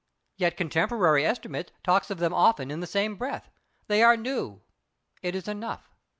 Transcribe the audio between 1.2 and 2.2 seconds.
estimate talks of